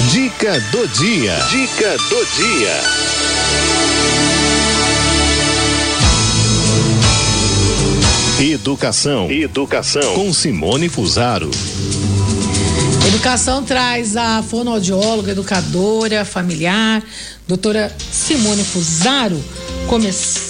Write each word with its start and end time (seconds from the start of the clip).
Dica 0.00 0.58
do 0.72 0.88
dia. 0.88 1.36
Dica 1.50 1.96
do 2.08 2.26
dia. 2.36 2.80
Educação. 8.40 9.30
Educação. 9.30 10.14
Com 10.14 10.32
Simone 10.32 10.88
Fusaro. 10.88 11.50
Educação 13.06 13.62
traz 13.62 14.16
a 14.16 14.42
fonoaudióloga, 14.42 15.32
educadora 15.32 16.24
familiar, 16.24 17.02
doutora 17.46 17.94
Simone 18.10 18.64
Fusaro, 18.64 19.44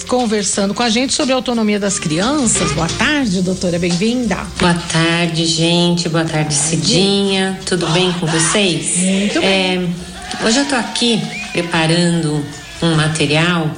conversando 0.06 0.72
com 0.72 0.84
a 0.84 0.88
gente 0.88 1.12
sobre 1.12 1.32
a 1.32 1.34
autonomia 1.34 1.80
das 1.80 1.98
crianças. 1.98 2.70
Boa 2.70 2.86
tarde, 2.86 3.42
doutora, 3.42 3.76
bem-vinda. 3.76 4.36
Boa 4.60 4.74
tarde, 4.74 5.46
gente. 5.46 6.08
Boa 6.08 6.24
tarde, 6.24 6.54
Cidinha. 6.54 7.58
Tudo 7.66 7.88
bem 7.88 8.12
com 8.12 8.26
vocês? 8.26 8.98
Muito 8.98 9.40
bem. 9.40 9.44
É, 9.48 10.46
hoje 10.46 10.60
eu 10.60 10.64
tô 10.66 10.76
aqui 10.76 11.20
preparando 11.50 12.40
um 12.80 12.94
material 12.94 13.68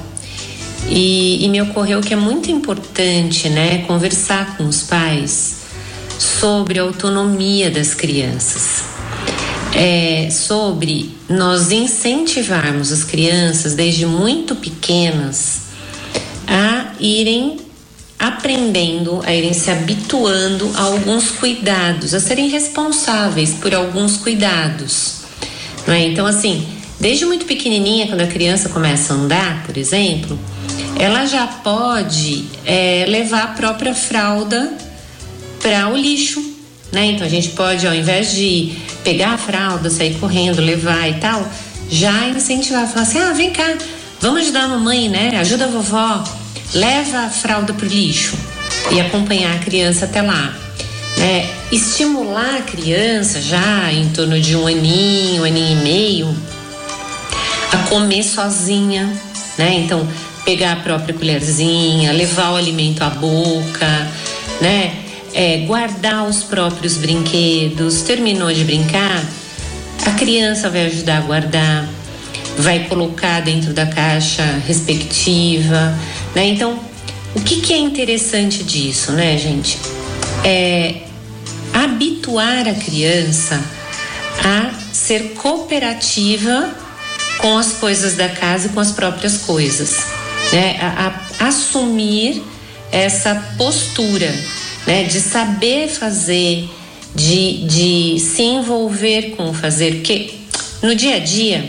e, 0.86 1.42
e 1.42 1.48
me 1.48 1.62
ocorreu 1.62 2.02
que 2.02 2.12
é 2.12 2.16
muito 2.16 2.50
importante, 2.50 3.48
né, 3.48 3.78
conversar 3.86 4.58
com 4.58 4.64
os 4.64 4.82
pais 4.82 5.60
sobre 6.18 6.78
a 6.78 6.82
autonomia 6.82 7.70
das 7.70 7.94
crianças. 7.94 8.93
É, 9.74 10.28
sobre 10.30 11.10
nós 11.28 11.72
incentivarmos 11.72 12.92
as 12.92 13.02
crianças 13.02 13.74
desde 13.74 14.06
muito 14.06 14.54
pequenas 14.54 15.62
a 16.46 16.92
irem 17.00 17.58
aprendendo, 18.18 19.20
a 19.24 19.34
irem 19.34 19.52
se 19.52 19.70
habituando 19.70 20.70
a 20.74 20.82
alguns 20.82 21.30
cuidados, 21.32 22.14
a 22.14 22.20
serem 22.20 22.48
responsáveis 22.48 23.54
por 23.54 23.74
alguns 23.74 24.16
cuidados. 24.16 25.24
Não 25.86 25.94
é? 25.94 26.06
Então, 26.06 26.24
assim, 26.24 26.66
desde 26.98 27.26
muito 27.26 27.44
pequenininha, 27.44 28.06
quando 28.06 28.22
a 28.22 28.26
criança 28.26 28.68
começa 28.68 29.12
a 29.12 29.16
andar, 29.16 29.64
por 29.66 29.76
exemplo, 29.76 30.38
ela 30.98 31.26
já 31.26 31.46
pode 31.46 32.44
é, 32.64 33.04
levar 33.08 33.42
a 33.42 33.48
própria 33.48 33.94
fralda 33.94 34.72
para 35.60 35.88
o 35.88 35.96
lixo, 35.96 36.53
né? 36.94 37.06
Então 37.06 37.26
a 37.26 37.30
gente 37.30 37.50
pode, 37.50 37.86
ao 37.86 37.94
invés 37.94 38.32
de 38.32 38.72
pegar 39.02 39.34
a 39.34 39.38
fralda, 39.38 39.90
sair 39.90 40.14
correndo, 40.14 40.62
levar 40.62 41.08
e 41.08 41.14
tal, 41.14 41.46
já 41.90 42.28
incentivar, 42.28 42.86
falar 42.88 43.02
assim: 43.02 43.18
ah, 43.18 43.32
vem 43.32 43.50
cá, 43.50 43.76
vamos 44.20 44.42
ajudar 44.42 44.62
a 44.62 44.68
mamãe, 44.68 45.08
né? 45.08 45.36
Ajuda 45.38 45.64
a 45.64 45.68
vovó, 45.68 46.24
leva 46.72 47.26
a 47.26 47.28
fralda 47.28 47.74
para 47.74 47.84
o 47.84 47.88
lixo 47.88 48.36
e 48.92 49.00
acompanhar 49.00 49.56
a 49.56 49.58
criança 49.58 50.04
até 50.06 50.22
lá. 50.22 50.54
Né? 51.16 51.48
Estimular 51.70 52.56
a 52.56 52.62
criança 52.62 53.40
já 53.40 53.92
em 53.92 54.08
torno 54.08 54.40
de 54.40 54.56
um 54.56 54.66
aninho, 54.66 55.42
um 55.42 55.44
aninho 55.44 55.78
e 55.78 55.82
meio, 55.82 56.36
a 57.72 57.76
comer 57.88 58.22
sozinha, 58.24 59.12
né? 59.58 59.74
Então 59.74 60.08
pegar 60.44 60.72
a 60.72 60.76
própria 60.76 61.14
colherzinha, 61.14 62.12
levar 62.12 62.52
o 62.52 62.56
alimento 62.56 63.02
à 63.02 63.10
boca, 63.10 64.08
né? 64.60 65.03
É, 65.34 65.64
guardar 65.66 66.28
os 66.28 66.44
próprios 66.44 66.96
brinquedos. 66.96 68.02
Terminou 68.02 68.52
de 68.52 68.64
brincar, 68.64 69.24
a 70.06 70.10
criança 70.12 70.70
vai 70.70 70.86
ajudar 70.86 71.18
a 71.18 71.20
guardar, 71.22 71.88
vai 72.58 72.84
colocar 72.84 73.40
dentro 73.40 73.72
da 73.72 73.84
caixa 73.84 74.44
respectiva, 74.66 75.92
né? 76.34 76.46
Então, 76.46 76.78
o 77.34 77.40
que, 77.40 77.60
que 77.60 77.72
é 77.72 77.78
interessante 77.78 78.62
disso, 78.62 79.12
né, 79.12 79.36
gente? 79.36 79.76
É 80.44 81.02
habituar 81.72 82.68
a 82.68 82.74
criança 82.74 83.60
a 84.44 84.70
ser 84.92 85.34
cooperativa 85.34 86.72
com 87.38 87.58
as 87.58 87.72
coisas 87.72 88.14
da 88.14 88.28
casa 88.28 88.66
e 88.66 88.70
com 88.70 88.80
as 88.80 88.92
próprias 88.92 89.38
coisas 89.38 90.04
né, 90.52 90.78
a, 90.80 91.44
a 91.44 91.48
assumir 91.48 92.42
essa 92.92 93.34
postura, 93.56 94.32
né, 94.86 95.04
de 95.04 95.20
saber 95.20 95.88
fazer, 95.88 96.68
de, 97.14 97.66
de 97.66 98.18
se 98.20 98.42
envolver 98.42 99.34
com 99.36 99.50
o 99.50 99.54
fazer, 99.54 99.96
porque 99.96 100.34
no 100.82 100.94
dia 100.94 101.16
a 101.16 101.18
dia, 101.18 101.64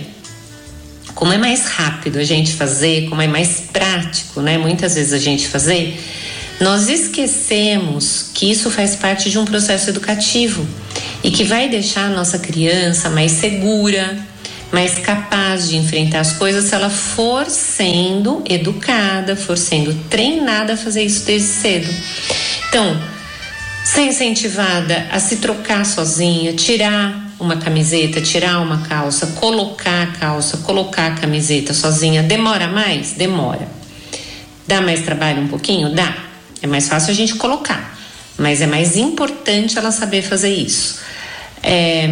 como 1.13 1.31
é 1.31 1.37
mais 1.37 1.65
rápido 1.67 2.19
a 2.19 2.23
gente 2.23 2.53
fazer, 2.53 3.07
como 3.09 3.21
é 3.21 3.27
mais 3.27 3.63
prático, 3.71 4.41
né, 4.41 4.57
muitas 4.57 4.95
vezes 4.95 5.13
a 5.13 5.17
gente 5.17 5.47
fazer, 5.47 5.97
nós 6.59 6.87
esquecemos 6.87 8.27
que 8.33 8.49
isso 8.49 8.69
faz 8.69 8.95
parte 8.95 9.29
de 9.29 9.37
um 9.37 9.45
processo 9.45 9.89
educativo 9.89 10.65
e 11.23 11.29
que 11.29 11.43
vai 11.43 11.67
deixar 11.67 12.05
a 12.05 12.09
nossa 12.09 12.39
criança 12.39 13.09
mais 13.09 13.33
segura, 13.33 14.17
mais 14.75 14.95
capaz 14.99 15.69
de 15.69 15.77
enfrentar 15.77 16.19
as 16.19 16.33
coisas 16.33 16.65
se 16.65 16.75
ela 16.75 16.89
for 16.89 17.45
sendo 17.45 18.43
educada, 18.45 19.33
for 19.33 19.57
sendo 19.57 19.93
treinada 20.09 20.73
a 20.73 20.77
fazer 20.77 21.03
isso 21.03 21.25
desde 21.25 21.47
cedo. 21.47 21.89
Então, 22.67 23.01
ser 23.85 24.01
incentivada 24.01 25.07
a 25.09 25.17
se 25.17 25.37
trocar 25.37 25.85
sozinha, 25.85 26.51
tirar 26.51 27.23
uma 27.39 27.55
camiseta, 27.55 28.19
tirar 28.19 28.59
uma 28.59 28.79
calça, 28.79 29.27
colocar 29.39 30.03
a 30.03 30.07
calça, 30.07 30.57
colocar 30.57 31.13
a 31.13 31.15
camiseta 31.15 31.73
sozinha, 31.73 32.21
demora 32.21 32.67
mais? 32.67 33.13
Demora. 33.13 33.69
Dá 34.67 34.81
mais 34.81 35.03
trabalho 35.03 35.41
um 35.41 35.47
pouquinho? 35.47 35.95
Dá. 35.95 36.17
É 36.61 36.67
mais 36.67 36.89
fácil 36.89 37.11
a 37.11 37.15
gente 37.15 37.35
colocar, 37.35 37.97
mas 38.37 38.59
é 38.59 38.67
mais 38.67 38.97
importante 38.97 39.77
ela 39.77 39.91
saber 39.91 40.21
fazer 40.21 40.53
isso. 40.53 40.99
É, 41.63 42.09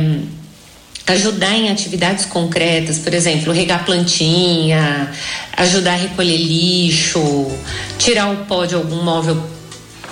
ajudar 1.06 1.54
em 1.54 1.70
atividades 1.70 2.26
concretas, 2.26 3.00
por 3.00 3.14
exemplo, 3.14 3.52
regar 3.52 3.86
plantinha, 3.86 5.12
ajudar 5.58 5.94
a 5.94 5.98
recolher 5.98 6.38
lixo, 6.38 7.52
tirar 7.98 8.32
o 8.32 8.46
pó 8.46 8.66
de 8.66 8.76
algum 8.76 9.04
móvel 9.04 9.42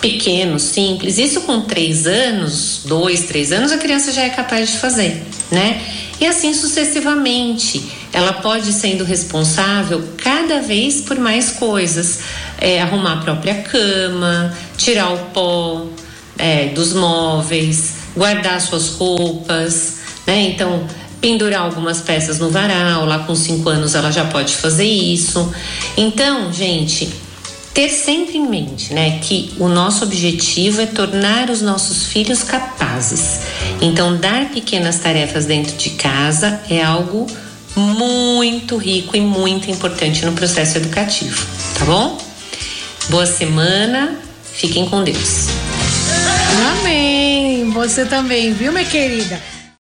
pequeno, 0.02 0.60
simples. 0.60 1.18
Isso 1.18 1.42
com 1.42 1.62
três 1.62 2.06
anos, 2.06 2.82
dois, 2.86 3.24
três 3.24 3.52
anos, 3.52 3.72
a 3.72 3.78
criança 3.78 4.12
já 4.12 4.24
é 4.24 4.30
capaz 4.30 4.72
de 4.72 4.78
fazer, 4.80 5.24
né? 5.50 5.82
E 6.20 6.26
assim 6.26 6.54
sucessivamente. 6.54 7.84
Ela 8.14 8.34
pode 8.34 8.74
sendo 8.74 9.06
responsável 9.06 10.04
cada 10.18 10.60
vez 10.60 11.00
por 11.02 11.18
mais 11.18 11.52
coisas. 11.52 12.20
É, 12.60 12.82
arrumar 12.82 13.14
a 13.14 13.18
própria 13.18 13.56
cama, 13.64 14.56
tirar 14.78 15.14
o 15.14 15.18
pó 15.34 15.88
é, 16.38 16.66
dos 16.68 16.94
móveis, 16.94 17.94
guardar 18.16 18.60
suas 18.62 18.90
roupas 18.90 20.01
né? 20.26 20.42
Então, 20.42 20.86
pendurar 21.22 21.62
algumas 21.62 22.02
peças 22.02 22.40
no 22.40 22.50
varal, 22.50 23.06
lá 23.06 23.20
com 23.20 23.36
cinco 23.36 23.70
anos 23.70 23.94
ela 23.94 24.12
já 24.12 24.26
pode 24.26 24.56
fazer 24.56 24.88
isso. 24.88 25.54
Então, 25.96 26.52
gente, 26.52 27.08
ter 27.74 27.90
sempre 27.90 28.38
em 28.38 28.48
mente, 28.48 28.94
né, 28.94 29.20
que 29.22 29.54
o 29.58 29.70
nosso 29.70 30.04
objetivo 30.04 30.82
é 30.82 30.86
tornar 30.86 31.50
os 31.50 31.62
nossos 31.62 32.08
filhos 32.08 32.44
capazes. 32.44 33.42
Então, 33.80 34.18
dar 34.18 34.50
pequenas 34.50 35.00
tarefas 35.00 35.46
dentro 35.46 35.76
de 35.78 35.92
casa 35.92 36.60
é 36.70 36.84
algo 36.84 37.28
muito 37.76 38.76
rico 38.78 39.16
e 39.16 39.22
muito 39.22 39.72
importante 39.72 40.26
no 40.26 40.34
processo 40.34 40.78
educativo, 40.78 41.46
tá 41.78 41.86
bom? 41.86 42.18
Boa 43.10 43.26
semana, 43.26 44.16
fiquem 44.54 44.90
com 44.90 45.04
Deus. 45.04 45.48
Amém. 46.72 47.70
Você 47.72 48.06
também, 48.06 48.54
viu, 48.54 48.74
minha 48.74 48.86
querida? 48.86 49.42